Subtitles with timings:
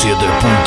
[0.00, 0.59] 507.net.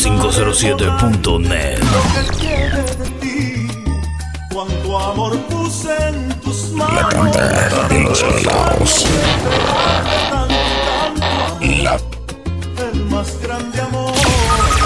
[0.00, 1.78] 507.net.
[1.78, 3.68] Lo que quiere de ti
[4.50, 9.06] Cuanto amor puse en tus manos La cantera de los pelados.
[11.82, 12.00] La.
[12.78, 14.14] El más grande amor.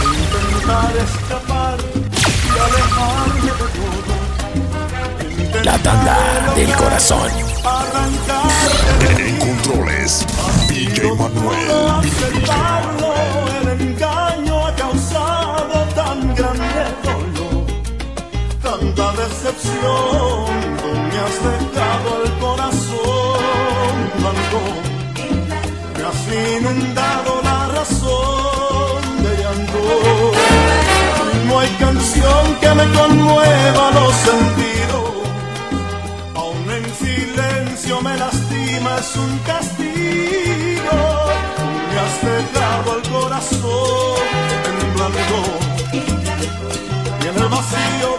[0.03, 5.63] Intentar escapar y alejarme de todo.
[5.63, 6.19] La tanda
[6.57, 7.31] del corazón.
[9.17, 10.27] En controles,
[10.69, 13.03] DJ Manuel.
[19.73, 24.61] Me has dejado el corazón blanco.
[25.97, 26.23] Me has
[26.59, 29.83] inundado la razón de llanto.
[31.47, 35.11] No hay canción que me conmueva los sentidos.
[36.35, 40.99] Aún en silencio me lastima, es un castigo.
[41.91, 44.17] Me has dejado el corazón
[44.81, 45.41] en blanco.
[47.23, 48.14] Y en el vacío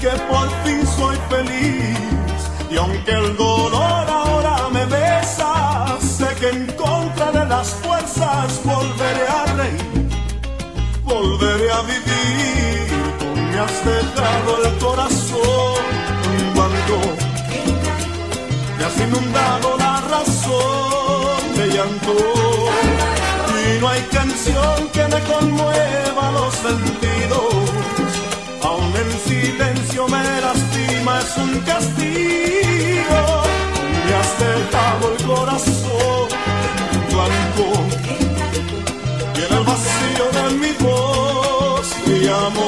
[0.00, 1.98] que por fin soy feliz.
[2.70, 9.26] Y aunque el dolor ahora me besa, sé que en contra de las fuerzas volveré
[9.28, 10.08] a reír.
[11.04, 12.86] Volveré a vivir.
[13.18, 15.82] Tú me has dejado el corazón
[16.38, 16.98] en blanco.
[18.78, 22.14] Me has inundado la razón de llanto.
[23.64, 27.85] Y no hay canción que me conmueva los sentidos.
[28.98, 33.20] En silencio me lastima, es un castigo.
[34.06, 36.28] Me has dejado el corazón
[37.12, 37.66] blanco.
[39.34, 42.65] Y en el vacío de mi voz te amo.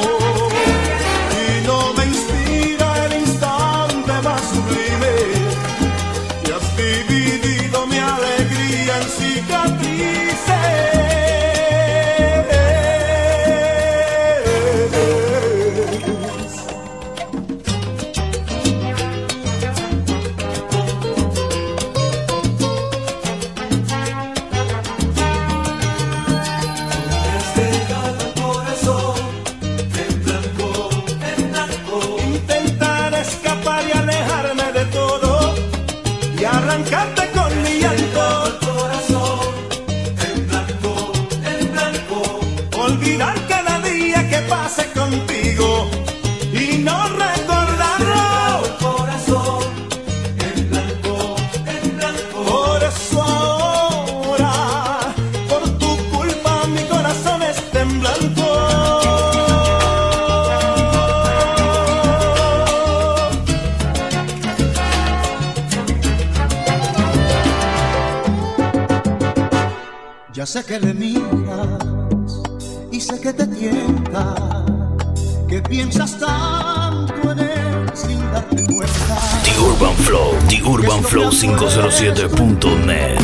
[75.68, 79.16] Piensas tanto en él sin darte cuenta.
[79.44, 83.18] The Urban Flow, The Urban Flow 507.net.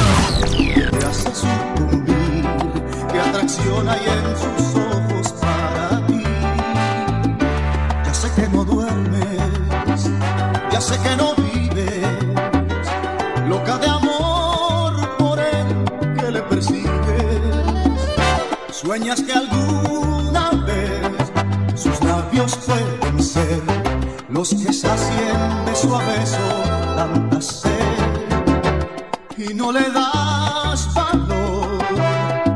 [0.90, 2.44] Te hace sucumbir,
[3.10, 6.22] qué atracción hay en sus ojos para ti.
[8.04, 10.10] Ya sé que no duermes,
[10.70, 12.06] ya sé que no vives,
[13.48, 15.66] loca de amor por él
[16.20, 16.90] que le persigues.
[18.70, 19.43] Sueñas que alguna
[24.44, 26.36] los que sacien de su beso
[26.96, 27.70] tanta sed
[29.38, 31.78] y no le das valor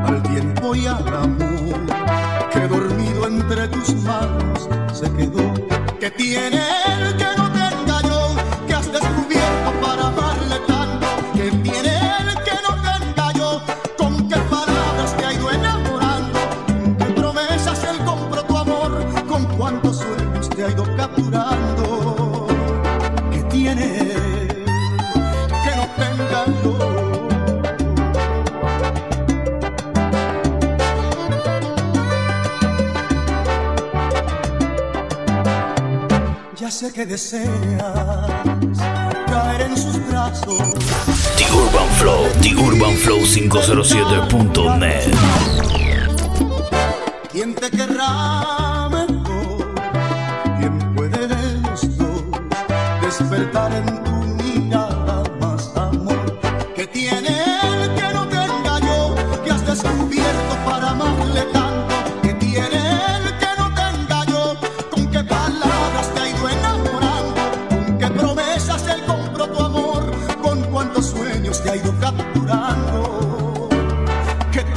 [0.05, 1.79] al tiempo y al amor
[2.53, 5.51] que dormido entre tus manos se quedó.
[5.99, 7.28] Que tiene él que
[36.99, 37.47] que deseas
[39.27, 40.57] caer en sus brazos.
[41.37, 45.13] The Urban Flow, The Urban Flow 507.net.
[47.31, 48.68] ¿Quién te querrá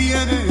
[0.02, 0.41] Que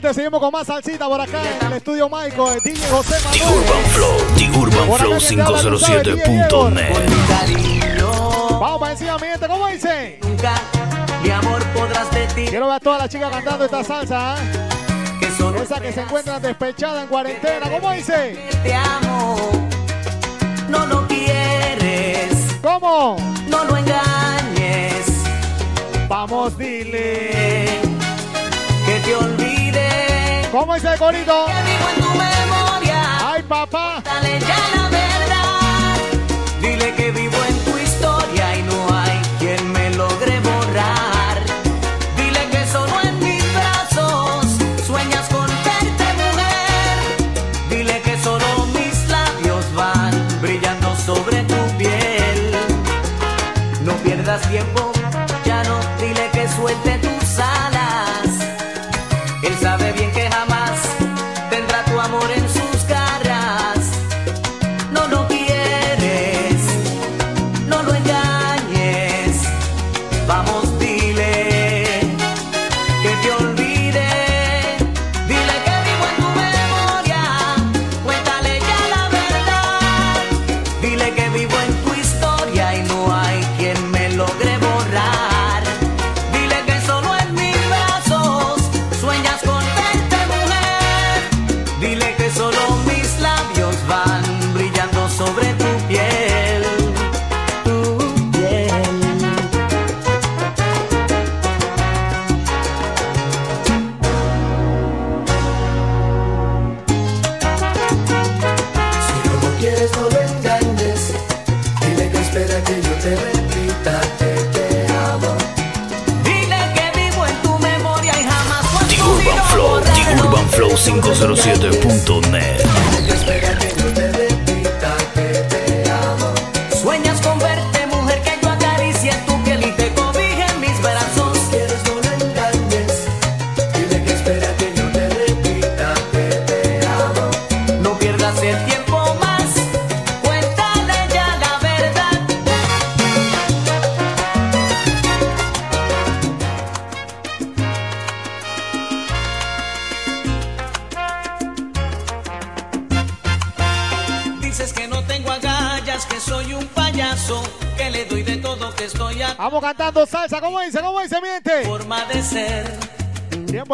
[0.00, 3.38] gente, seguimos con más salsita por acá en el estudio Michael, el DJ José The
[3.44, 3.58] Manuel.
[3.60, 6.72] Urban Flow, The Urban Flow acá quien te habla, tú sabes, DJ Igor.
[6.72, 6.92] 507.net.
[6.92, 8.10] Por mi cariño,
[8.60, 10.18] Vamos para encima, mi gente, ¿cómo dice?
[10.22, 10.54] nunca
[11.22, 12.46] mi amor podrás de ti.
[12.48, 14.68] Quiero ver a todas las chicas cantando esta salsa, ¿eh?
[15.20, 18.38] Que Esa que se encuentran despechadas en cuarentena, ¿cómo dice?
[18.62, 19.36] te amo.
[20.68, 22.32] No lo quieres,
[22.62, 23.16] ¿Cómo?
[23.48, 25.06] no lo engañes.
[26.08, 27.80] Vamos, dile.
[28.86, 29.59] Que te olvide.
[30.50, 31.46] ¿Cómo dice el corito?
[33.24, 34.02] Ay, papá.
[34.04, 35.96] Dale ya la verdad.
[36.60, 37.78] Dile que vivo en tu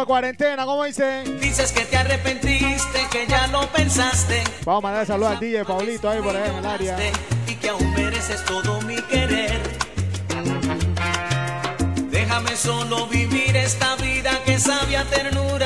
[0.07, 0.65] cuarentena.
[0.65, 1.25] ¿Cómo dice?
[1.41, 4.43] Dices que te arrepentiste, que ya lo pensaste.
[4.65, 6.97] Vamos a mandar saludos al DJ Paulito ahí por ahí en el área.
[7.47, 9.61] Y que aún mereces todo mi querer.
[12.11, 15.66] Déjame solo vivir esta vida que sabia ternura.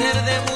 [0.00, 0.49] Ser debutante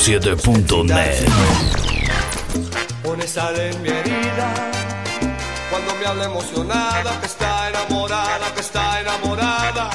[0.00, 1.28] urbanflow507.net.
[3.02, 4.54] Pone sal en mi herida
[5.70, 9.90] cuando me habla emocionada que está enamorada, que está enamorada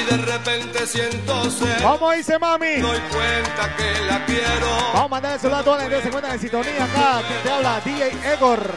[0.00, 1.82] y de repente siento ser.
[1.82, 2.76] ¿Cómo dice, mami?
[2.76, 6.02] Doy cuenta que la quiero Vamos a mandar el saludo a toda la gente que
[6.02, 7.22] se encuentra en sintonía acá.
[7.26, 8.74] Quien te habla, DJ Egor.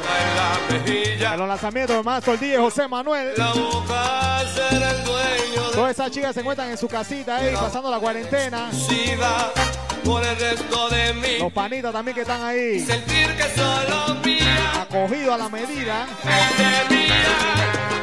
[0.70, 3.34] en la los lanzamientos, el maestro, el DJ José Manuel.
[3.38, 7.53] la boca ser el dueño de Todas esas chicas se encuentran en su casita ahí,
[7.53, 8.70] pasando la cuarentena.
[10.06, 14.82] Por el resto de mi Los panitas también que están ahí, sentir que solo mía,
[14.84, 16.06] acogidos a la medida.
[16.58, 17.26] de mía,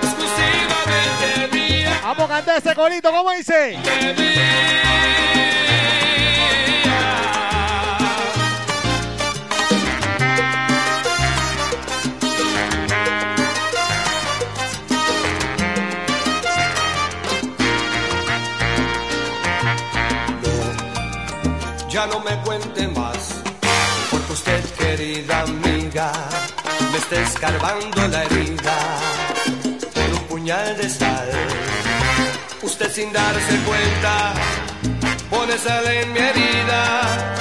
[0.03, 3.53] exclusivamente mía, Vamos a cantar ese corito, ¿cómo dice?
[3.55, 4.92] de mía.
[21.93, 23.35] Ya no me cuente más,
[24.11, 26.11] porque usted, querida amiga,
[26.91, 28.77] me está escarbando la herida
[29.93, 31.29] con un puñal de sal.
[32.63, 34.33] Usted sin darse cuenta
[35.29, 37.35] pone sal en mi herida.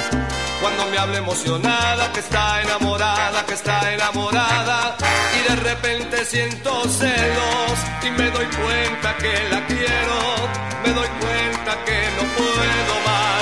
[0.60, 4.96] Cuando me habla emocionada, que está enamorada, que está enamorada,
[5.38, 10.18] y de repente siento celos y me doy cuenta que la quiero,
[10.84, 13.41] me doy cuenta que no puedo más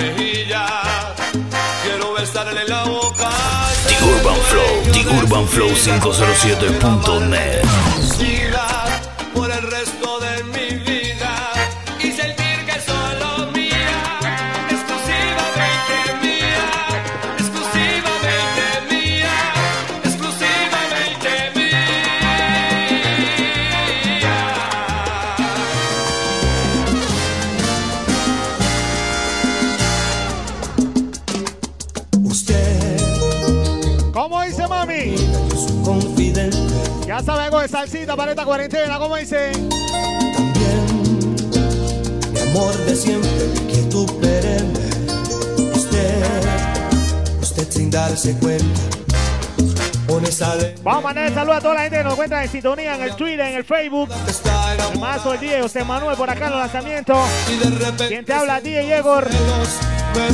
[0.00, 1.12] mejillas.
[1.82, 3.30] Quiero besarle la boca.
[3.86, 7.62] The Urban Flow, The Urban Flow 507.net.
[37.72, 39.50] salsita para esta cuarentena, ¿cómo dice?
[40.34, 41.34] también
[42.30, 44.78] mi amor de siempre, mi quietud perenne.
[45.74, 46.22] Usted,
[47.40, 48.80] usted sin darse cuenta,
[50.82, 53.02] Vamos a mandar el saludo a toda la gente que nos encuentra en sintonía en
[53.02, 54.10] el Twitter, en el Facebook.
[54.92, 57.16] El mazo, el DJ José Manuel por acá en los lanzamientos.
[57.50, 59.26] y de repente Quien te habla, DJ Egor.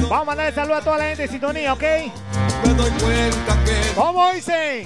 [0.02, 1.82] Vamos a mandar el saludo a toda la gente en sintonía, ¿ok?
[1.82, 4.84] me doy cuenta que ¿Cómo dice?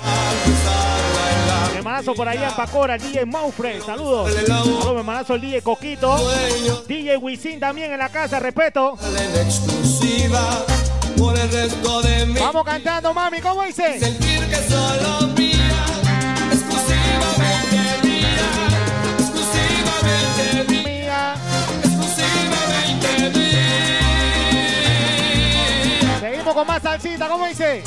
[1.83, 4.33] Hermanazo por allá en Pacora, DJ Maufre, saludos.
[4.47, 6.17] Saludos, hermanazo el DJ Coquito.
[6.87, 8.97] DJ Wisin también en la casa, respeto.
[11.19, 13.99] por el resto de mi Vamos cantando, mami, ¿cómo dice?
[13.99, 15.85] sentir que solo mía,
[16.53, 18.29] exclusivamente mía,
[19.19, 21.35] exclusivamente Mía.
[21.85, 23.99] exclusivamente mía.
[26.21, 27.83] Seguimos con más salsita, ¿cómo dice?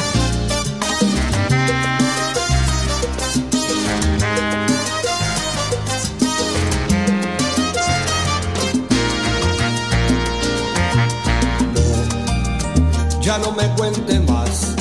[13.44, 14.74] No me cuente más,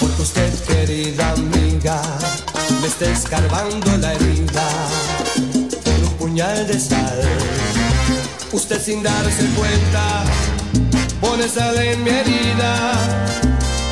[0.00, 2.00] porque usted, querida amiga,
[2.80, 4.66] me está escarbando la herida
[5.84, 7.20] con un puñal de sal.
[8.50, 10.24] Usted sin darse cuenta,
[11.20, 12.92] pone sal en mi herida.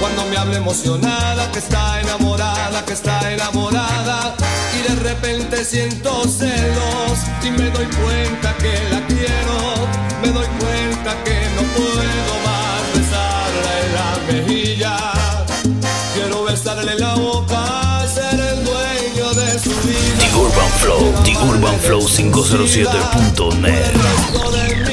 [0.01, 4.35] Cuando me habla emocionada, que está enamorada, que está enamorada,
[4.79, 9.87] y de repente siento celos y me doy cuenta que la quiero,
[10.23, 12.50] me doy cuenta que no puedo más
[14.31, 14.97] en la mejilla.
[16.15, 20.19] Quiero besarle la boca, ser el dueño de su vida.
[20.19, 24.90] The Urban Flow, The Urban Flow 507.net.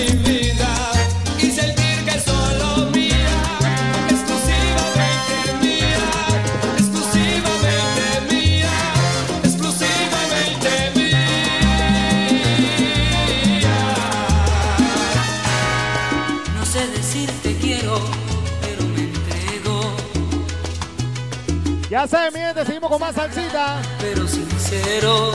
[21.97, 23.81] Ya saben, mi gente, seguimos con más salsita.
[23.99, 25.31] Pero sincero,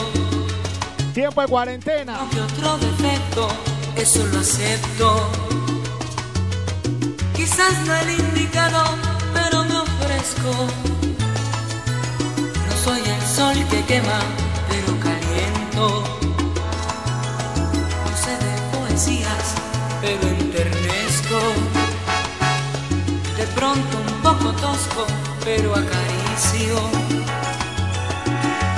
[1.13, 2.19] Tiempo de cuarentena.
[2.21, 3.49] aunque otro defecto,
[3.97, 5.29] eso lo acepto.
[7.35, 8.81] Quizás no el indicado,
[9.35, 10.53] pero me ofrezco.
[12.69, 14.21] No soy el sol que quema,
[14.69, 16.05] pero caliento.
[18.05, 19.55] No sé de poesías,
[20.01, 21.41] pero enternezco.
[23.37, 25.07] De pronto un poco tosco,
[25.45, 26.22] pero acaricio.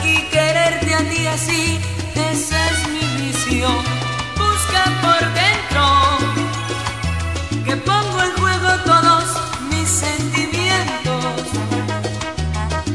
[0.05, 1.79] Y quererte a ti así,
[2.17, 3.69] ese es mi vicio.
[4.37, 5.85] Busca por dentro,
[7.65, 9.25] que pongo en juego todos
[9.71, 11.47] mis sentimientos.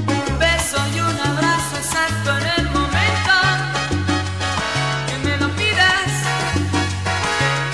[0.08, 3.34] Un beso y un abrazo exacto en el momento
[5.08, 6.12] que me lo pidas,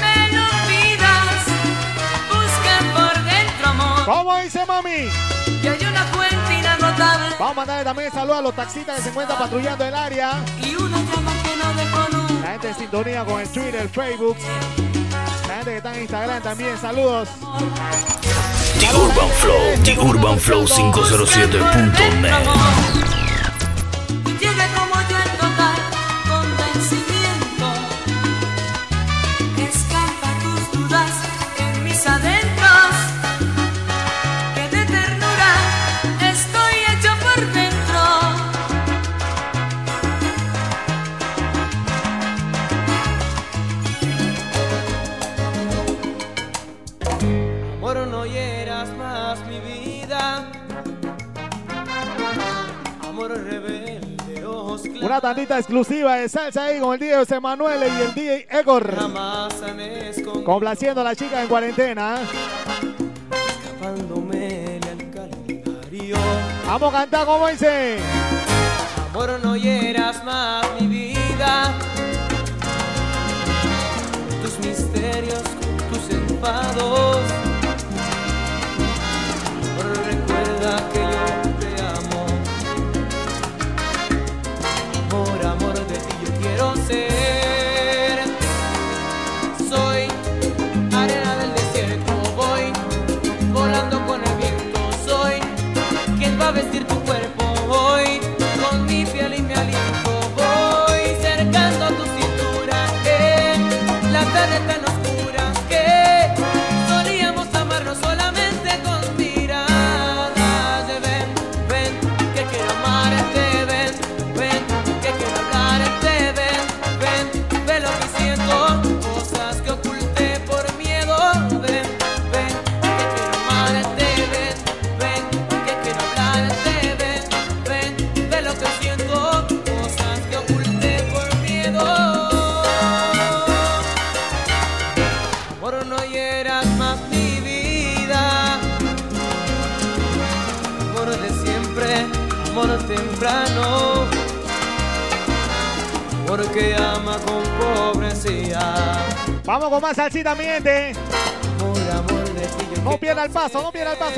[0.01, 1.45] me lo pidas.
[2.29, 5.24] Busca por dentro, amor, ¿Cómo dice, mami?
[7.37, 10.43] Vamos a mandarle también saludos a los taxistas que se encuentran patrullando el área.
[10.61, 12.33] Y una llama que no dejó nunca.
[12.41, 14.37] La gente en sintonía con el Twitter, el Facebook.
[15.47, 17.27] La gente que está en Instagram también, saludos.
[18.79, 23.04] The Urban Flow, The Urban Flow 507.net.
[55.15, 58.93] Una tandita exclusiva de salsa ahí con el DJ José Manuel y el DJ Egor.
[60.43, 62.17] Complaciendo a la chica en cuarentena.
[65.13, 66.17] calendario.
[66.67, 67.99] Vamos a cantar como dice.
[69.09, 71.73] Amor, no hieras más mi vida.
[74.43, 75.43] Tus misterios,
[75.93, 77.19] tus enfados.
[79.79, 81.24] Recuerda que yo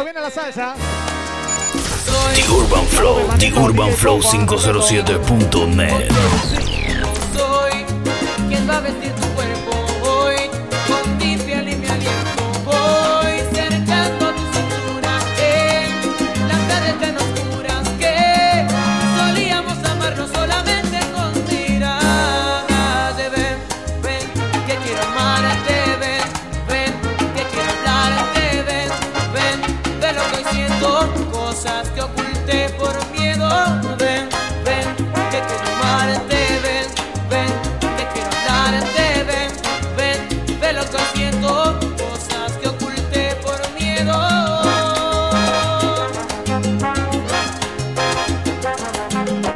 [0.03, 0.75] la salsa.
[2.35, 6.76] The Urban Flow, The Urban Flow 507.net.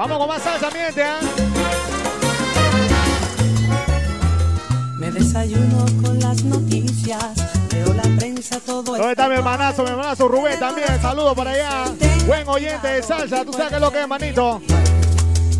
[0.02, 1.04] Vamos con más salsa, mi gente.
[1.04, 1.20] ¿ah?
[4.98, 7.24] Me desayuno con las noticias,
[7.72, 11.00] leo la prensa todo ¿Dónde está mi hermanazo, mi hermanazo Rubén también?
[11.00, 11.84] Saludos por allá.
[12.26, 14.60] Buen oyente de salsa, tú sabes qué es lo que es, manito.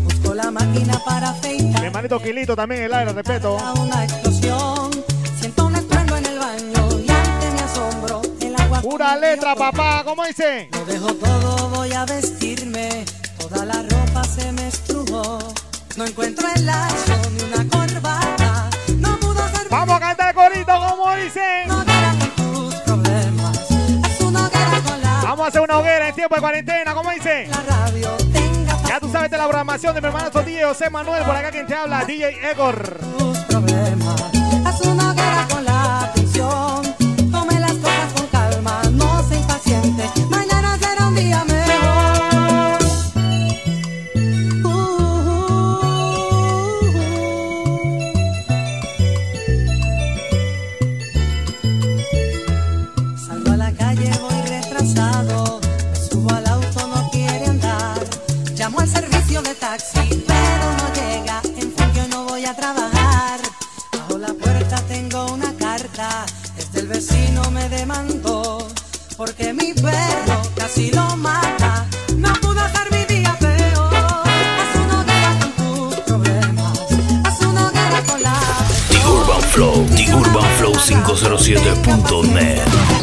[0.02, 1.80] Busco la máquina para afeitar.
[1.80, 3.56] Mi hermanito Quilito también, el aire, respeto.
[3.60, 4.90] a una explosión.
[5.38, 8.80] Siento un estruendo en el baño y ante mi asombro el agua.
[8.80, 10.68] Pura letra, papá, ¿cómo dice?
[10.72, 13.04] Lo dejo todo, voy a vestirme.
[13.38, 14.01] Toda la ropa
[14.32, 15.38] se me estrujó.
[15.96, 18.70] No encuentro el lazo ni una corbata.
[18.96, 21.64] No pudo ser Vamos a cantar corito, ¿cómo dice?
[21.66, 23.70] No con tus problemas.
[24.20, 27.46] Una hoguera con la, Vamos a hacer una hoguera en tiempo de cuarentena, ¿cómo dice?
[27.48, 28.10] la radio.
[28.32, 31.50] Tenga Ya tú sabes de la programación de mi hermanazo DJ José Manuel, por acá
[31.50, 32.98] quien te habla, DJ Egor.
[33.18, 34.20] tus problemas.
[34.64, 35.81] Haz una hoguera con la
[80.92, 83.01] 507.net.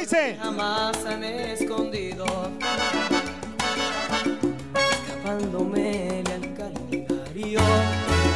[0.00, 0.36] dice?
[0.42, 2.24] Jamás han escondido.
[5.06, 7.60] Escapándome al calendario.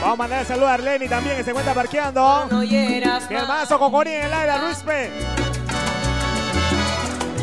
[0.01, 2.46] Vamos a mandar saludos a Arleni también, que se encuentra parqueando.
[2.51, 3.31] No Mi más.
[3.31, 5.11] hermanazo Cocorí en el aire, Luispe.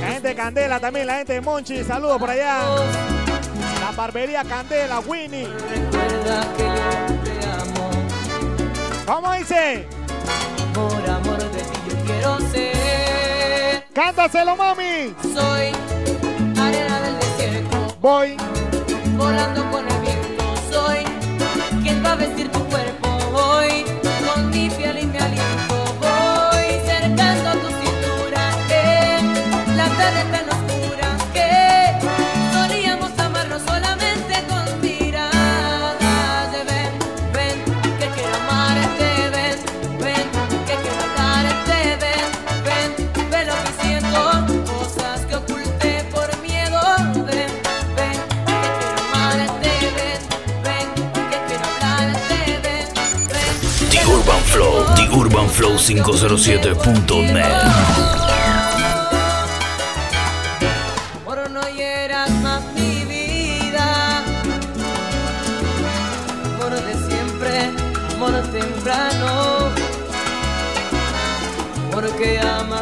[0.01, 1.83] La gente de Candela también, la gente de Monchi.
[1.83, 2.61] Saludos por allá.
[3.81, 5.47] La barbería Candela, Winnie.
[5.47, 7.89] Recuerda que yo te amo.
[9.05, 9.87] ¿Cómo dice?
[13.99, 15.13] Cántaselo, mami.
[15.21, 15.73] Soy
[16.57, 17.97] arena del desierto.
[17.99, 18.37] Voy.
[19.17, 19.68] volando
[55.59, 57.43] Flow507.net
[61.25, 64.23] Por no hieras más mi vida
[66.55, 67.71] Amor de siempre,
[68.15, 69.69] amor temprano
[71.91, 72.78] Porque ama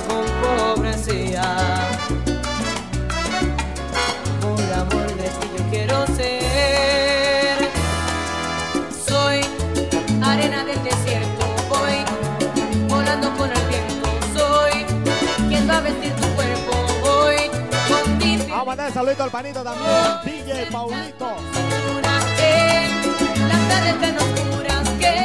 [18.97, 19.91] saludito al panito también.
[20.25, 21.35] DJ Paulito.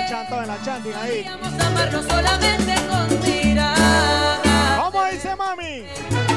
[0.04, 1.24] cintura en la chanting ahí.
[1.24, 4.40] Amarnos solamente con mirar.
[4.78, 5.84] ¿Cómo dice mami?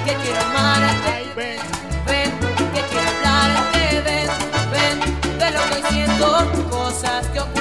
[0.06, 1.60] Que quiero amarte, Ay, ven.
[2.08, 2.32] ven,
[2.74, 4.30] que quiero hablarte, ven,
[4.72, 7.55] ven, de lo que siento, cosas que oculté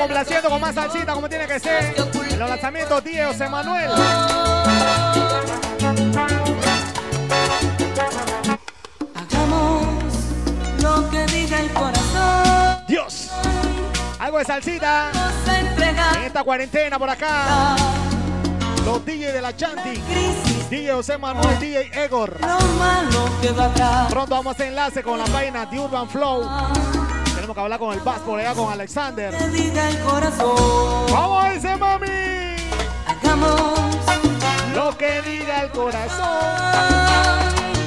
[0.00, 1.94] complaciendo con más salsita como tiene que ser.
[2.30, 3.90] En los lanzamientos José Manuel.
[9.14, 9.86] Hagamos
[10.82, 13.30] lo que diga el corazón, Dios.
[14.18, 15.10] Algo de salsita.
[15.46, 17.76] En esta cuarentena por acá.
[18.86, 22.38] Los DJ de la crisis, DJ José Manuel, DJ Egor.
[24.08, 26.48] Pronto vamos a hacer enlace con la página de Urban Flow.
[27.50, 29.36] Tenemos que hablar con el Bass por allá con Alexander.
[29.36, 32.06] Que diga el corazón, ¿Cómo dice mami?
[33.08, 33.90] hagamos
[34.72, 36.28] Lo que diga el corazón.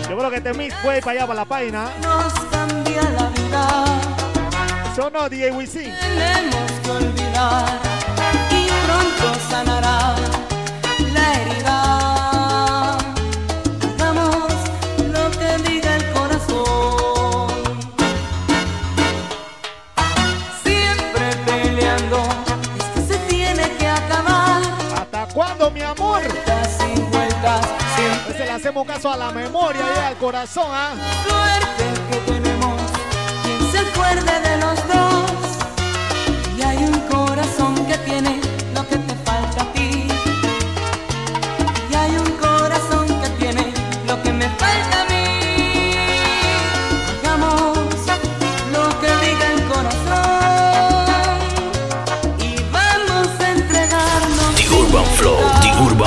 [0.10, 1.90] Yo creo que este mix fue para allá para la página.
[2.02, 3.86] nos cambia la vida.
[4.98, 5.94] Yo no, DJ Wisin.
[5.98, 7.80] Tenemos que olvidar
[8.52, 10.16] y pronto sanará
[11.14, 11.93] la herida.
[28.74, 30.96] Hacemos caso a la memoria y al corazón, ¿ah?
[31.28, 32.82] suerte que tenemos.
[33.44, 35.32] Quien se acuerde de los dos.
[36.58, 38.42] Y hay un corazón que tiene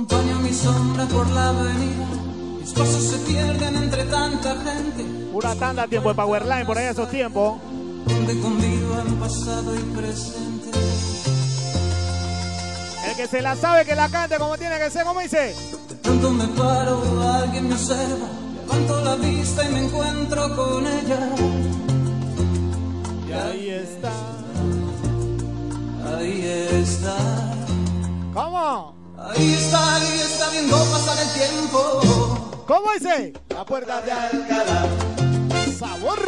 [0.00, 2.06] Acompaño mi sombra por la avenida.
[2.58, 5.04] Mis pasos se pierden entre tanta gente.
[5.30, 7.60] Una tanda tiempo de Powerline por ahí esos tiempos.
[8.06, 10.70] Donde convivan pasado y presente.
[13.10, 15.54] El que se la sabe que la cante como tiene que ser, ¿cómo dice?
[15.90, 17.02] De pronto me paro,
[17.34, 18.26] alguien me observa.
[18.58, 21.28] Levanto la vista y me encuentro con ella.
[23.28, 24.12] Y ahí está.
[26.16, 27.16] Ahí está.
[28.32, 28.99] ¿Cómo?
[29.30, 32.64] Ahí está, ahí está viendo pasar el tiempo.
[32.66, 33.32] ¿Cómo dice?
[33.50, 34.86] La puerta de Alcalá.
[35.78, 36.18] Sabor.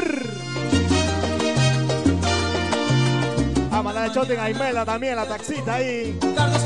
[3.72, 6.16] A mandar el shoting a Imela también, la taxita ahí.
[6.36, 6.62] Carlos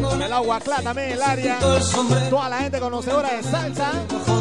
[0.00, 1.58] con El agua clara también el área.
[2.30, 3.92] Toda la gente conocedora de salsa.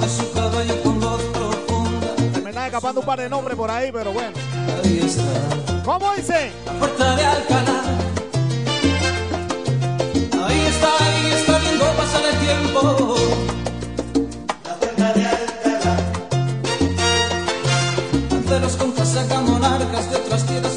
[0.02, 2.16] De su caballo con voz profunda.
[2.34, 4.34] Se me están escapando un par de nombres por ahí, pero bueno.
[4.84, 5.24] Ahí está.
[5.84, 6.52] ¿Cómo dice?
[6.66, 8.07] La puerta de Alcalá.
[10.78, 13.16] Está, ahí está viendo pasar el tiempo.
[14.63, 15.98] La puerta de Alcalá.
[18.30, 20.77] Lanceros con casaca, monarcas de otras tierras,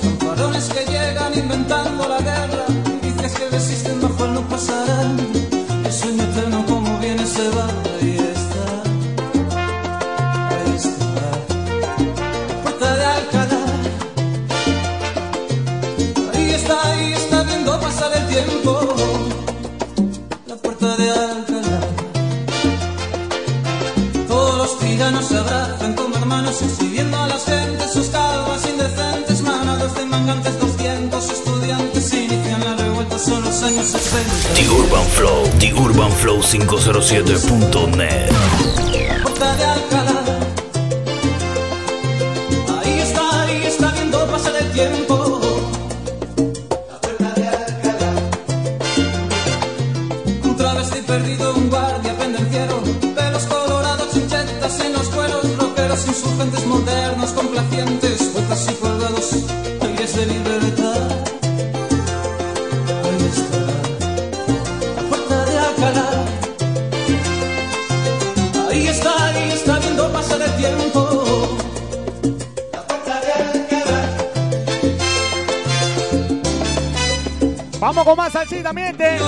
[33.61, 34.55] los años 60.
[34.55, 38.31] The Urban Flow, The Urban Flow 507.net.
[39.23, 40.23] Puerta de Alcalá.
[42.81, 45.41] Ahí está, ahí está viendo pasar el tiempo.
[46.89, 48.13] La puerta de Alcalá.
[50.45, 52.83] Un travesti perdido, un guardia pendenciero.
[53.15, 55.45] Pelos colorados, chinchetas en los cueros.
[55.59, 58.23] Rockeros insurgentes modernos, complacientes.
[58.33, 59.35] Puertas y colgados,
[59.83, 61.10] aires de libertad.
[78.05, 79.19] Con más salsita, miente.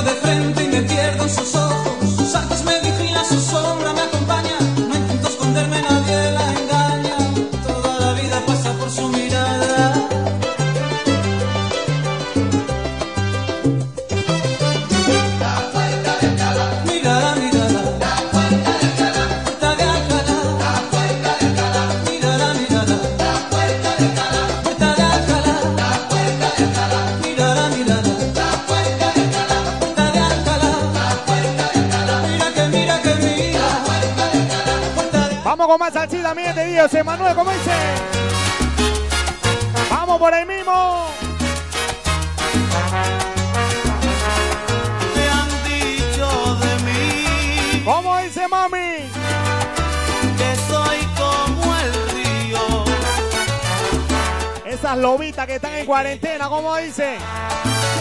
[35.73, 36.93] Vamos más salsita, miente, Dios.
[36.93, 37.71] Emanuel, ¿cómo dice?
[39.89, 41.07] Vamos por ahí mismo.
[45.17, 49.09] Me han dicho de mí ¿Cómo dice, mami?
[50.37, 52.85] que soy como el río,
[54.67, 57.17] Esas lobitas que están en cuarentena, ¿cómo dice?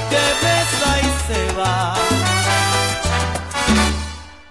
[0.10, 1.95] que besa y se va.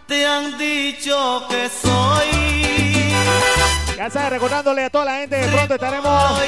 [0.06, 2.10] Te han dicho que soy,
[4.00, 6.40] Ya sabes, recordándole a toda la gente, de pronto estaremos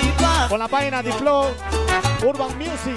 [0.49, 1.55] con la página de Flow
[2.25, 2.97] Urban Music.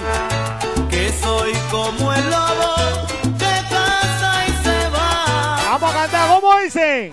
[0.90, 3.06] que soy como el lobo
[3.38, 5.58] que pasa y se va.
[5.72, 7.12] Vamos a cantar, ¿cómo dice?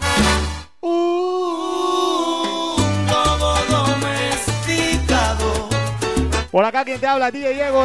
[0.83, 2.77] Un
[3.09, 5.69] lobo domesticado.
[6.53, 7.85] Por acá quien te habla, DJ Diego.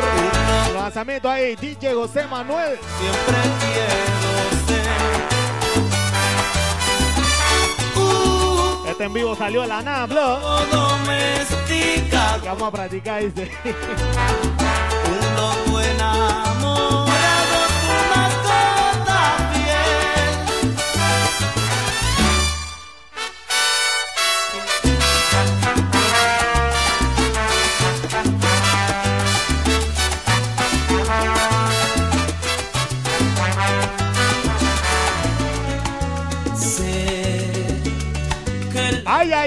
[0.76, 2.78] Lanzamiento ahí, DJ José Manuel.
[3.00, 4.07] Siempre quiero
[8.98, 10.08] Este en vivo salió de la nada,
[10.72, 12.46] domesticado.
[12.46, 13.52] Vamos a practicar, dice.
[15.06, 15.80] Un loco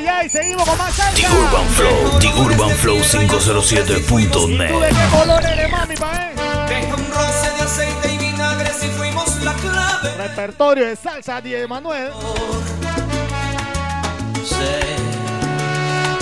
[0.01, 1.15] Ay, ay, seguimos con más salsa.
[1.15, 4.69] The Urban Flow, The Urban Flow ¿Tú de 507.net.
[4.89, 6.35] qué color eres, mami, pa' eh?
[6.69, 10.15] Deja un roce de aceite y vinagre si fuimos la clave.
[10.17, 12.13] Repertorio de salsa, DJ Manuel.
[14.43, 14.81] sé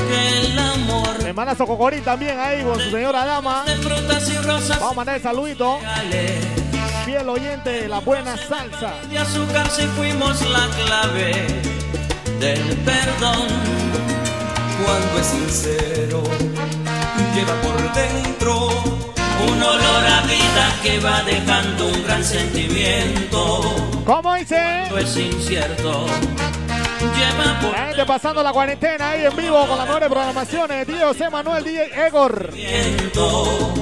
[0.08, 3.62] que el amor Mi hermana Sococorín también ahí con su señora dama.
[3.64, 5.78] de frutas y rosas Vamos a mandar el saludito.
[7.04, 8.94] Fiel oyente de la buena salsa.
[9.08, 11.46] de azúcar si fuimos la clave
[12.38, 13.48] del perdón.
[14.84, 16.22] Cuando es sincero,
[17.34, 18.68] lleva por dentro
[19.50, 23.60] Un olor a vida que va dejando un gran sentimiento.
[24.04, 24.84] ¿Cómo dice?
[24.90, 26.06] No es incierto.
[27.00, 30.86] Lleva por La gente pasando la cuarentena ahí en vivo con las mejores programaciones.
[30.86, 32.52] DJ José Manuel, DJ Egor.
[32.52, 33.74] viento.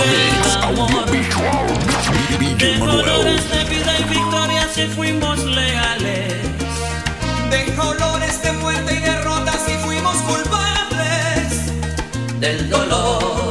[0.00, 1.28] Mix.
[2.38, 6.34] DJ de colores de vida y victoria si fuimos leales.
[7.50, 11.72] Deja olores de muerte y derrota si fuimos culpables.
[12.40, 13.49] del dolor.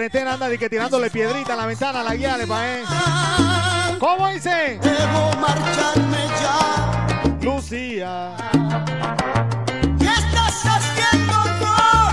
[0.00, 2.82] Cuarentena anda di que tirándole piedrita a la ventana, a la guía, pa' eh.
[3.98, 4.78] ¿Cómo dice?
[4.80, 7.36] Debo marcharme ya.
[7.42, 8.34] Lucía.
[9.98, 11.34] ¿Qué estás haciendo?
[11.60, 12.12] No,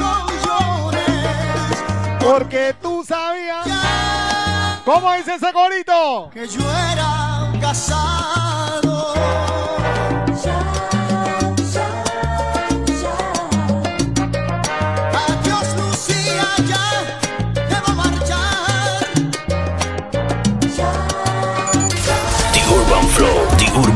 [0.00, 1.78] no llores.
[2.18, 3.66] Porque tú sabías.
[3.66, 6.30] Ya ¿Cómo dice ese corito?
[6.34, 9.14] que yo era casado.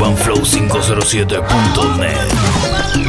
[0.03, 3.02] urbanflow507.net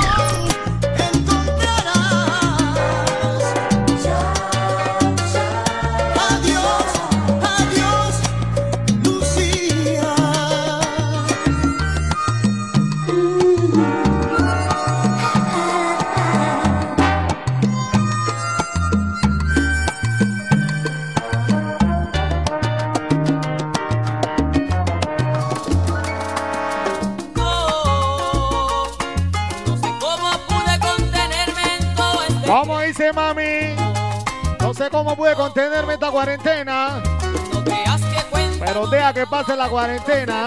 [39.34, 40.46] pase la cuarentena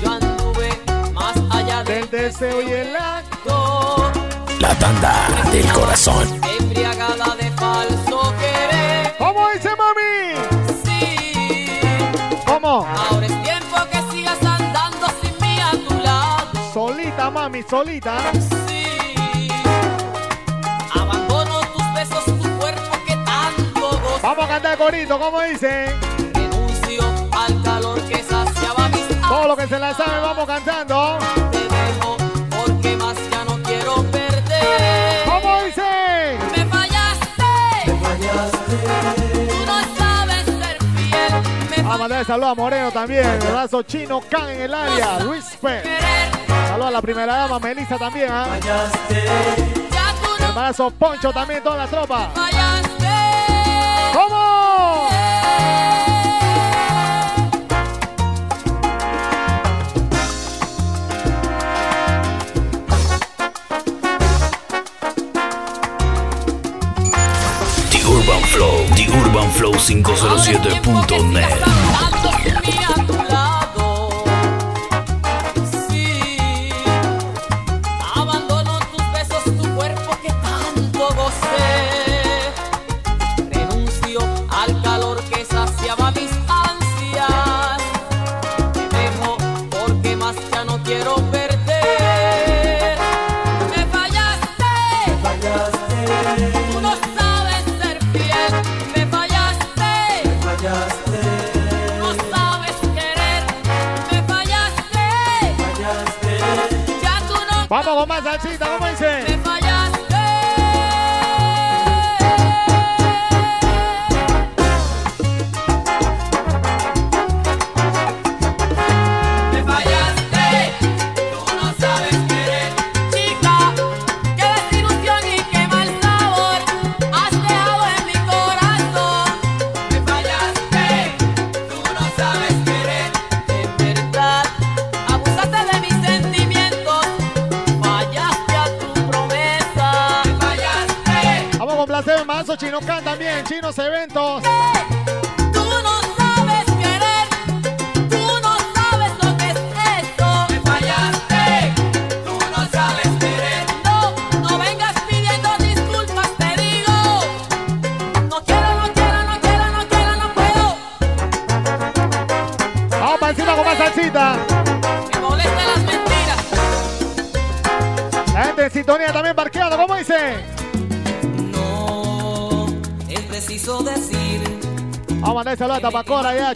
[0.00, 0.70] Yo anduve
[1.12, 4.10] más allá del del deseo y el acto.
[4.60, 6.40] La tanda del corazón.
[6.58, 10.16] Embriagada de falso querer ¿Cómo dice mami?
[10.82, 11.68] Sí,
[12.46, 12.86] ¿Cómo?
[12.96, 18.16] ahora es tiempo que sigas andando sin mí a tu lado Solita, mami, solita.
[18.66, 19.48] Sí,
[20.94, 26.03] abandono tus besos, tu cuerpo que tanto gozo Vamos a cantar corito, ¿cómo dice?
[29.28, 31.18] Todo lo que se la sabe, vamos cantando.
[31.50, 32.16] Te dejo
[32.50, 35.24] porque más ya no quiero perder.
[35.26, 36.38] ¿Cómo dice?
[36.56, 37.84] Me fallaste.
[37.86, 41.42] Tú no sabes ser fiel.
[41.70, 43.26] Me Vamos a mandar saludos a Moreno también.
[43.26, 45.18] El brazo chino Can en el área.
[45.20, 45.82] Luis P.
[45.82, 46.34] querer.
[46.68, 48.28] Saludos a la primera dama, Melissa también.
[48.30, 48.46] ¿ah?
[48.60, 48.90] Ya
[50.22, 52.30] tú El no brazo Poncho también, toda la tropa.
[68.96, 72.13] The Urban Flow 507.net.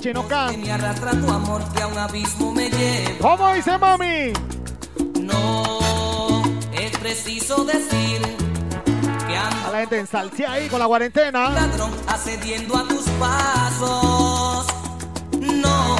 [0.08, 0.58] Chino Can.
[0.62, 3.18] me arrastra tu amor que a un abismo me lleva.
[3.20, 4.32] ¿Cómo dice mami?
[5.20, 6.42] No,
[6.72, 8.18] es preciso decir
[9.26, 11.50] que ando A la gente en salsía ahí con la cuarentena.
[11.50, 14.66] ladrón accediendo a tus pasos.
[15.42, 15.96] No,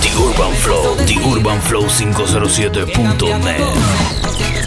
[0.00, 3.56] The Urban Flow, The Urban Flow 507.net.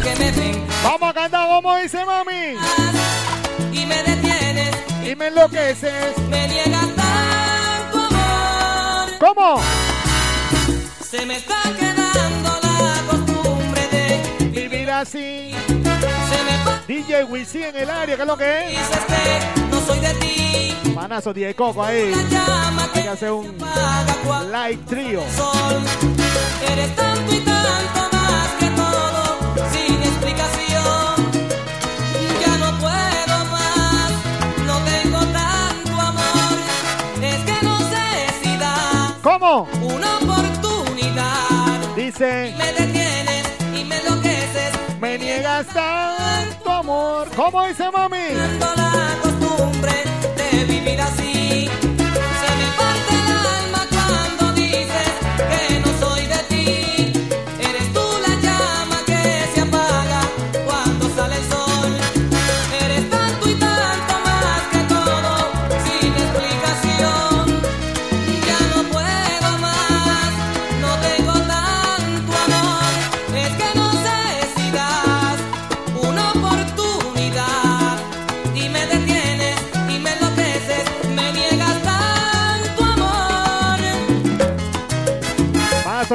[0.04, 2.58] que me ven Vamos a cantar como dice mami.
[3.72, 4.76] y me detienes,
[5.10, 6.18] Y me enloqueces.
[6.30, 7.01] me niegas.
[9.22, 9.62] ¿Cómo?
[11.00, 15.52] Se me está quedando la costumbre de Vivir así.
[15.68, 18.80] Se me va DJ Wisin en el área, ¿qué es lo que es?
[19.70, 20.92] no soy de ti.
[20.96, 22.12] Manazo DJ Coco ahí.
[22.96, 23.56] Hay que hacer un
[24.88, 25.22] trio.
[25.38, 25.84] sol.
[26.72, 28.11] Eres tanto y tanto
[39.22, 39.68] ¿Cómo?
[39.82, 41.96] una oportunidad.
[41.96, 43.46] Dice, Me detienes
[43.80, 44.72] y me enloqueces.
[45.00, 47.30] me niegas tanto amor.
[47.36, 48.18] ¿Cómo dice mami?
[48.34, 49.94] La costumbre
[50.38, 51.70] de vivir así.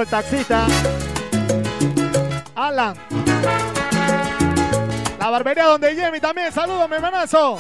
[0.07, 0.67] El taxista.
[2.55, 2.97] Alan.
[5.19, 6.53] La barbería donde Jimmy también.
[6.53, 7.59] Saludos, mi hermanazo.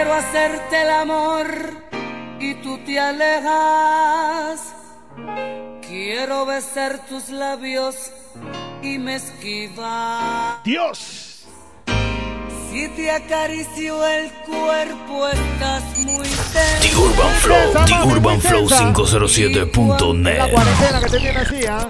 [0.00, 1.46] Quiero hacerte el amor
[2.40, 4.72] y tú te alejas.
[5.86, 8.10] Quiero besar tus labios
[8.80, 10.64] y me esquivas.
[10.64, 11.44] Dios.
[12.70, 17.02] Si te acaricio el cuerpo estás muy The tenso.
[17.02, 18.84] Urban Flow, The Urban Flow tensa.
[18.86, 20.50] La 507.net.
[20.50, 21.86] cuarentena que te tiene así, ¿ah?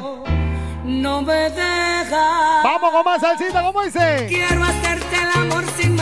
[0.85, 2.65] No me dejas.
[2.65, 4.27] Vamos con más salsita, ¿cómo dice?
[4.29, 6.00] Quiero hacerte el amor sin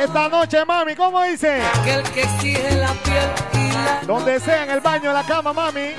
[0.00, 1.60] Esta noche, mami, ¿cómo dice?
[1.84, 5.22] que el que exige la piel y la Donde sea, en el baño, en la
[5.24, 5.90] cama, mami.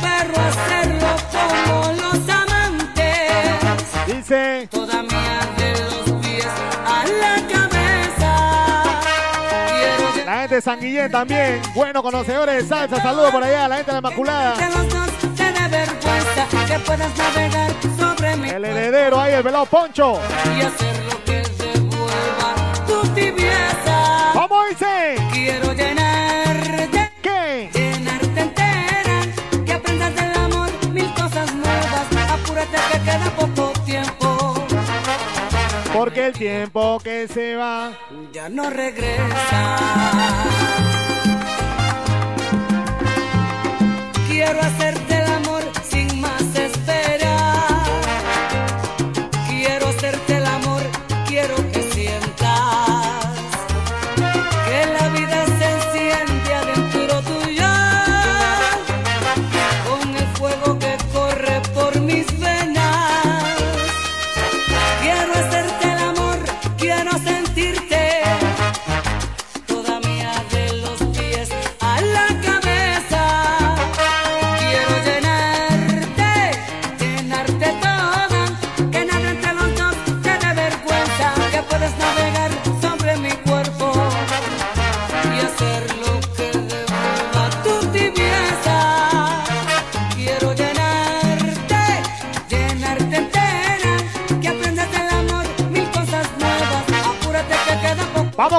[0.00, 4.06] pero hacerlo como los amantes.
[4.06, 8.32] Dice, Toda mía de los pies a la cabeza.
[9.68, 11.60] Quiero la gente de San Guillén también.
[11.74, 13.02] Buenos conocedores de salsa.
[13.02, 14.54] Saludos por allá a la gente de la Inmaculada.
[16.66, 20.20] que puedas navegar sobre mi El heredero ahí, el velado Poncho.
[20.56, 20.87] y hacer
[24.70, 25.16] dice?
[25.32, 27.70] Quiero llenarte, ¿Qué?
[27.72, 29.20] llenarte entera,
[29.64, 32.06] que aprendas del amor mil cosas nuevas.
[32.30, 34.54] Apúrate que queda poco tiempo,
[35.92, 37.92] Porque el tiempo que se va.
[38.32, 39.16] ya no regresa.
[44.28, 45.17] Quiero hacerte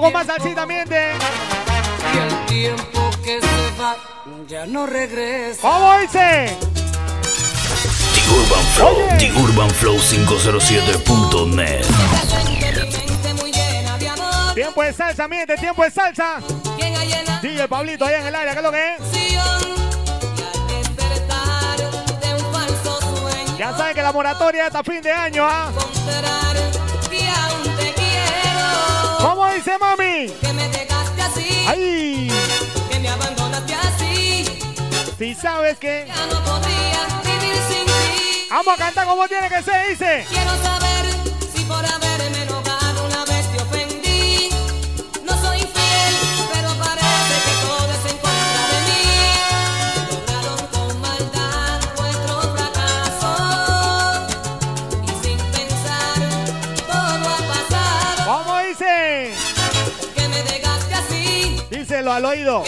[0.01, 0.43] Vamos con más tiempo.
[0.43, 1.11] salsita, miente.
[2.13, 3.97] Y el tiempo que se va
[4.47, 5.61] ya no regresa.
[5.61, 6.57] ¿Cómo dice?
[8.13, 11.85] The Urban Flow, The Urban Flow 507.net.
[14.53, 16.39] Tiempo de salsa, miente, tiempo de salsa.
[17.41, 19.01] DJ Pablito allá en el área, ¿qué es lo que es?
[23.57, 25.69] Ya saben que la moratoria hasta fin de año, ¿ah?
[29.49, 30.29] ¿Cómo dice mami?
[30.41, 32.31] Que me dejaste así, ¡Ay!
[32.91, 34.45] que me abandonaste así.
[35.17, 36.05] Si sabes que.
[36.07, 38.47] Ya no podría vivir sin ti.
[38.51, 40.25] Vamos a cantar como tiene que ser, dice.
[40.29, 40.88] Quiero saber
[62.19, 62.63] al oído.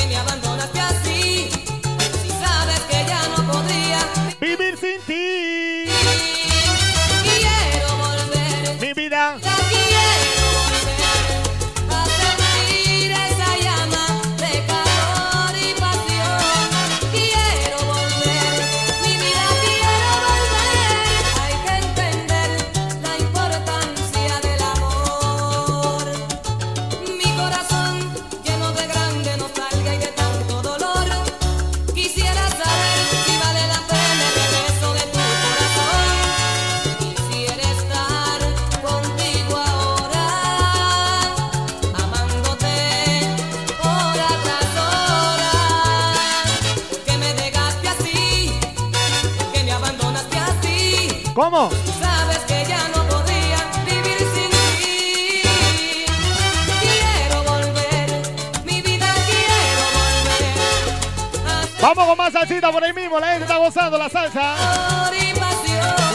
[62.71, 63.19] Por ahí mismo.
[63.19, 64.55] La gente está gozando la salsa.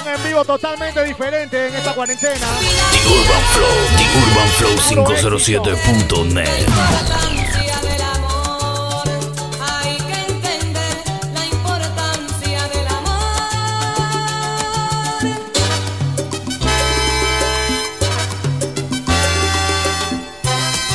[0.03, 2.47] Un en vivo totalmente diferente en esta cuarentena.
[2.93, 6.49] The Urban Flow, The Urban Flow 507.net.
[6.59, 9.09] importancia del amor.
[9.61, 10.97] Hay que entender
[11.35, 13.17] la importancia del amor.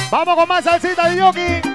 [0.09, 1.70] Vamos con más salsita de Yoki.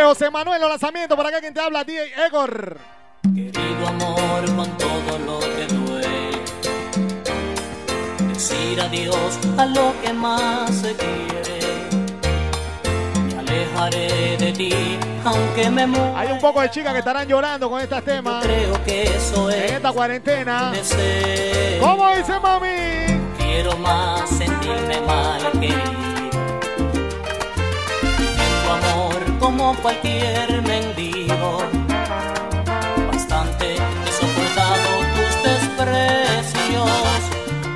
[0.00, 1.14] DJ José Manuel, los lanzamientos.
[1.14, 2.78] Por acá quien te habla, DJ Egor.
[3.34, 6.30] Querido amor con todo lo que duele.
[8.32, 11.60] Decir adiós a lo que más se quiere.
[13.26, 16.18] Me alejaré de ti, aunque me muera.
[16.18, 18.42] Hay un poco de chicas que estarán llorando con estos temas.
[18.42, 20.70] Creo que eso En es esta cuarentena.
[20.72, 21.80] deseo.
[21.82, 23.20] ¿Cómo dice mami?
[23.36, 25.99] Quiero más sentirme mal querido.
[29.60, 31.58] Como cualquier mendigo.
[33.12, 37.20] Bastante he soportado tus desprecios,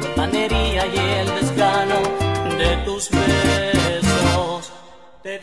[0.01, 2.01] la panería y el desgano
[2.57, 4.73] de tus besos.
[5.23, 5.39] Te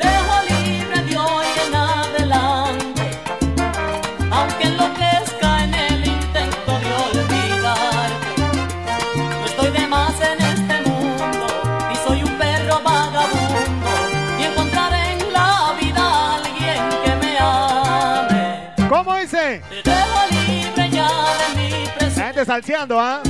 [22.41, 23.21] gente salseando, ¿ah?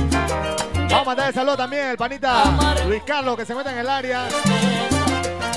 [0.74, 2.44] Vamos a mandar el saludo también al panita
[2.86, 4.28] Luis Carlos que se encuentra en el área.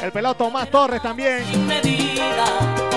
[0.01, 1.45] El pelado Tomás Torres también.
[1.49, 2.45] Sin medida,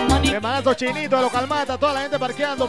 [0.08, 2.68] con El manazo chinito de los calmata, toda la gente parqueando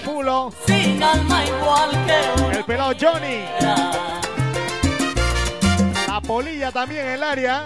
[1.47, 2.57] igual que.
[2.57, 3.45] El pelado Johnny.
[6.07, 7.63] La polilla también en el área.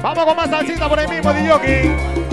[0.00, 2.27] Vamos con más salsita por ahí mismo, DJ.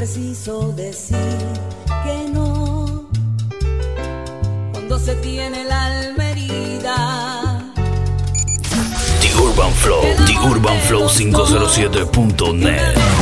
[0.00, 1.18] Preciso decir
[2.04, 3.06] que no
[4.72, 7.62] cuando se tiene la alma herida.
[9.20, 13.19] The Urban Flow, The Urban Flow 507.net.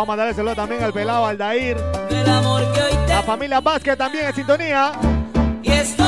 [0.00, 1.76] Vamos a mandar el saludo también al pelado Aldair.
[2.08, 4.92] el amor que hoy te La familia Vázquez también en sintonía.
[5.62, 6.06] y estoy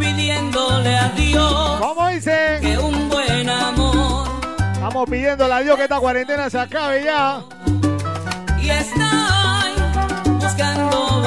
[0.00, 2.58] pidiéndole a Dios ¿Cómo dice?
[2.60, 4.26] que un buen amor
[4.72, 7.42] Estamos pidiéndole a Dios que esta cuarentena se acabe ya.
[8.60, 11.22] y estoy buscando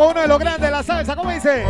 [0.00, 1.14] con uno de los grandes de la salsa.
[1.14, 1.62] ¿Cómo dice?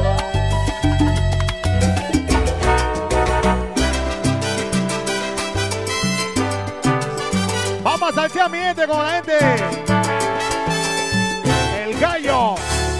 [7.82, 9.38] Vamos a salsear mi gente con la gente.
[11.88, 12.54] El gallo.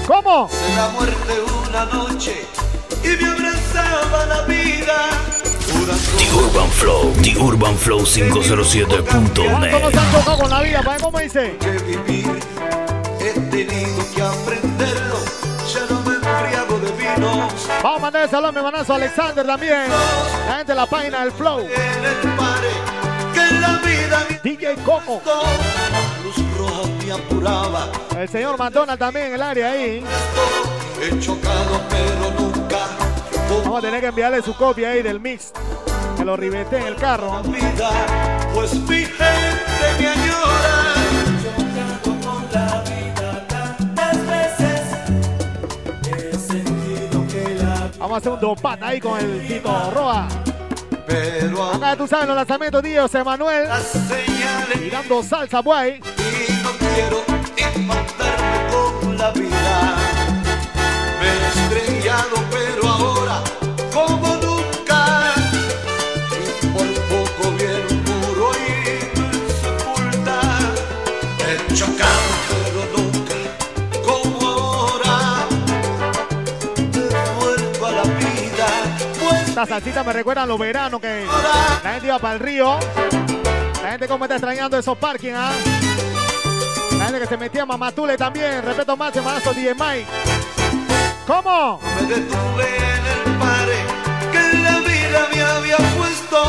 [0.08, 0.48] ¿Cómo?
[0.48, 1.32] de la muerte
[1.68, 2.44] una noche
[3.04, 5.10] y me abrazaba la vida.
[6.18, 9.92] The Urban Flow, The Urban Flow ¿Cuánto no 507.net.
[9.92, 10.82] se han tocado con la vida?
[10.82, 11.56] ¿Para cómo dice?
[11.60, 12.40] Que vivir
[13.20, 14.69] he tenido que aprenderlo.
[17.82, 19.88] Vamos a mandar el salón, mi manazo Alexander también.
[20.46, 21.66] La gente de la página del Flow.
[24.42, 25.22] DJ Coco.
[28.18, 30.04] El señor McDonald también en el área ahí.
[33.48, 35.52] Vamos a tener que enviarle su copia ahí del mix.
[36.16, 37.42] Que lo ribete en el carro.
[38.54, 39.24] pues mi gente
[39.98, 40.79] me
[48.10, 50.26] Vamos a hacer un dopata ahí con el Tito Roa.
[51.06, 53.68] Pero Acá tú sabes los lanzamientos de José Manuel.
[54.72, 56.00] Tirando salsa, guay.
[56.00, 57.22] y no quiero
[57.76, 59.99] impactarme con la vida.
[79.62, 81.26] Esta salsita me recuerda a los veranos que
[81.84, 82.78] la gente iba para el río.
[83.82, 85.52] La gente como está extrañando esos parking, ¿ah?
[86.96, 88.62] La gente que se metía a Mamatule también.
[88.64, 90.06] Respeto más, hermanazo DJ Mike.
[91.26, 91.78] ¿Cómo?
[91.94, 93.76] Me detuve en el pare
[94.32, 96.42] que la vida me había puesto.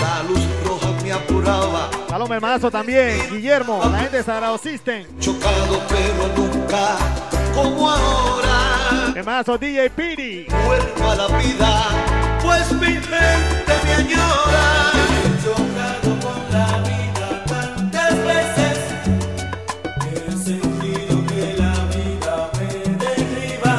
[0.00, 3.20] La luz roja me apuraba, Salón, mi hermanazo también.
[3.32, 5.04] Guillermo, la gente de Sagrado System.
[5.20, 6.96] chocado pero nunca
[7.54, 9.12] como ahora.
[9.14, 10.46] Hermanazo DJ Piri.
[10.64, 11.84] Vuelvo a la vida,
[12.46, 14.92] pues mi gente me añora.
[15.42, 18.78] Chocado con la vida tantas veces.
[20.06, 22.70] He sentido que la vida me
[23.04, 23.74] derriba.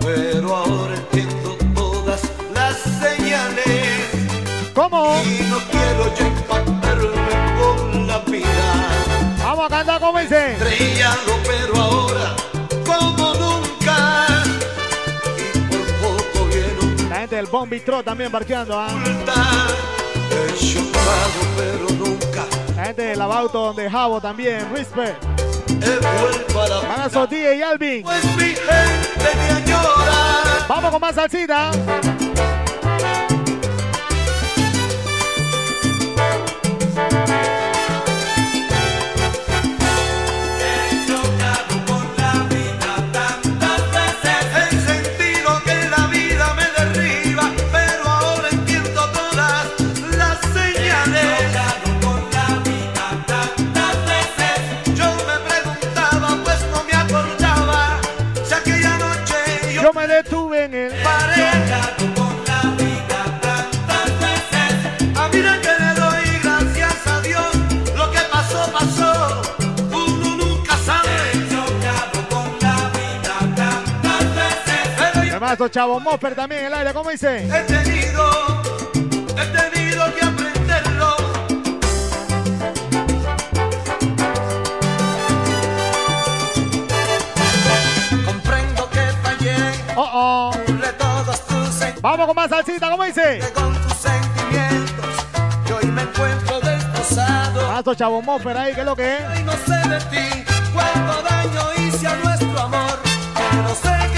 [0.00, 2.20] Pero ahora entiendo todas
[2.54, 4.10] las señales.
[4.74, 4.98] ¿Cómo?
[5.24, 8.68] Y no quiero ya impactarme con la vida.
[9.42, 10.56] Vamos a cantar como dice.
[10.58, 11.69] Pero
[17.30, 18.88] gente del Bombi Tro también parqueando, ¿ah?
[21.56, 24.68] Pero nunca La gente de Lavauto de Jabo también.
[24.72, 25.22] Respect.
[25.68, 28.02] vuelto a DJ y Alvin.
[28.02, 30.66] Pues mi gente me añora.
[30.68, 31.70] Vamos con más salsita.
[75.50, 76.94] Yo Hermanazo Chavo Moffer también en el área.
[76.94, 77.38] ¿Cómo dice?
[77.38, 78.62] he tenido,
[79.36, 81.16] he tenido que aprenderlo.
[88.24, 89.56] Comprendo que fallé.
[89.96, 90.52] Oh, oh.
[90.96, 92.88] Todos tus Vamos con más salsita.
[92.88, 93.40] ¿Cómo dice?
[93.52, 95.26] con tus sentimientos.
[95.68, 97.60] Y hoy me encuentro destrozado.
[97.62, 98.72] Hermanazo Chavo Moffer ahí.
[98.74, 99.40] ¿Qué es lo que es?
[99.40, 103.00] Y no sé de ti cuánto daño hice a nuestro amor.
[103.34, 104.09] Pero sé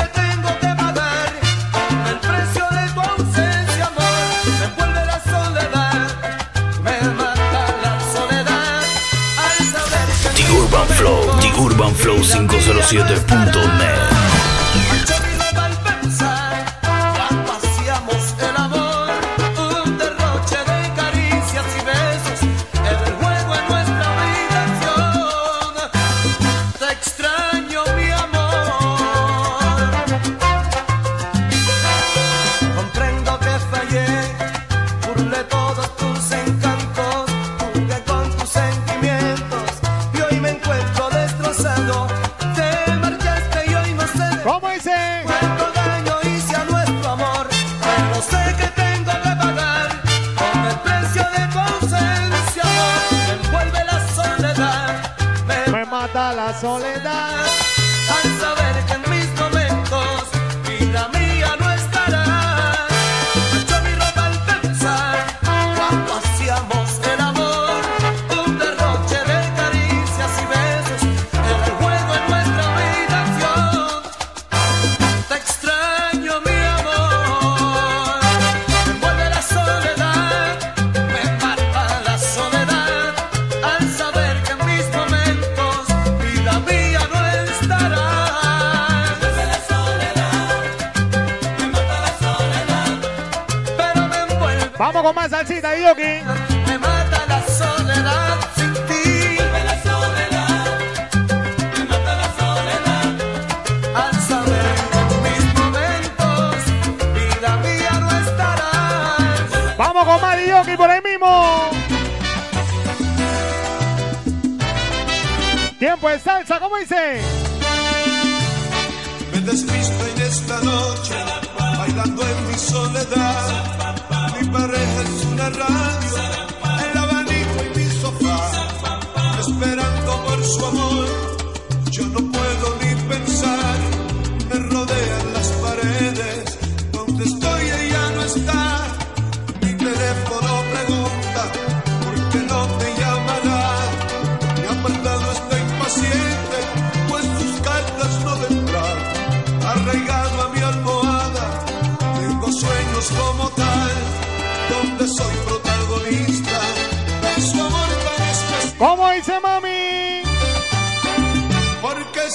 [11.82, 14.31] urbanflow507.net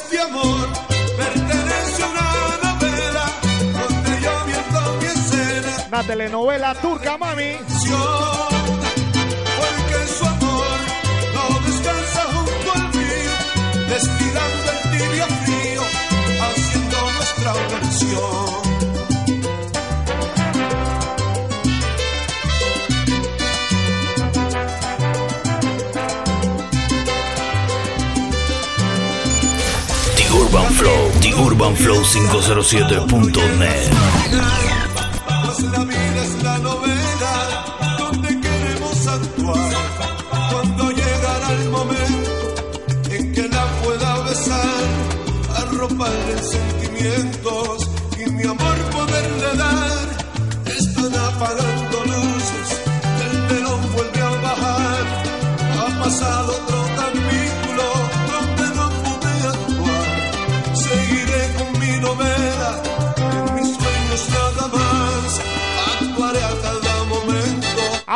[0.01, 0.67] este amor
[1.17, 3.25] pertenece a una novela
[3.79, 5.85] donde yo viento mi escena.
[5.87, 7.57] Una telenovela turca, mami.
[7.87, 8.36] Yo
[30.77, 34.66] Flow, The Urban Flow 507.net.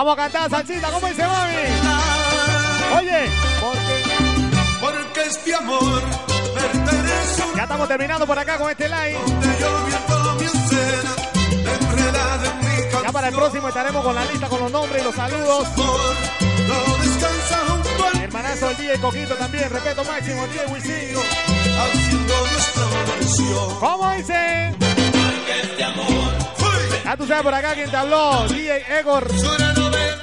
[0.03, 1.53] Vamos a cantar salsita, ¿cómo dice mami?
[2.97, 3.29] Oye,
[3.61, 6.01] porque, porque este amor
[6.55, 7.43] pertenece.
[7.55, 9.19] Ya estamos terminando por acá con este live.
[13.03, 15.67] Ya para el próximo estaremos con la lista, con los nombres y los saludos.
[18.23, 20.63] Hermanazo el día y Coquito también, respeto máximo, el día
[21.79, 23.79] Haciendo nuestra versión.
[23.79, 24.75] ¿Cómo dice?
[27.03, 29.70] Ya tú sabes por acá quién te habló, DJ Egor.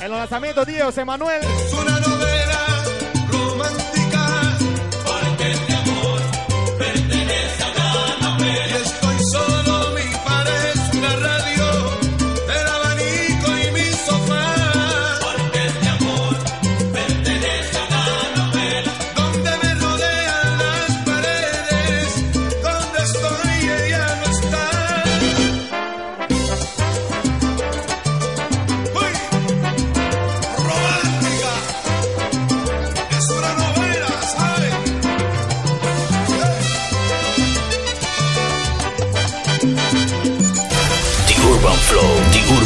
[0.01, 1.41] En los lanzamientos, Dios, Emanuel.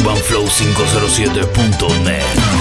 [0.03, 2.52] urbanflow507.net